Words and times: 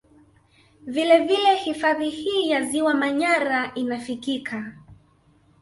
Vile 0.83 1.19
vile 1.25 1.55
hifadhi 1.57 2.09
hii 2.09 2.49
ya 2.49 2.61
ziwa 2.63 2.93
Manyara 2.93 3.73
inafikika 3.75 4.73